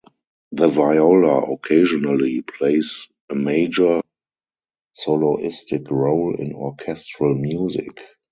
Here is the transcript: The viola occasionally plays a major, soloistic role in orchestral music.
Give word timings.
The 0.53 0.67
viola 0.67 1.41
occasionally 1.53 2.41
plays 2.41 3.07
a 3.29 3.35
major, 3.35 4.01
soloistic 4.95 5.91
role 5.91 6.33
in 6.33 6.53
orchestral 6.55 7.35
music. 7.35 7.99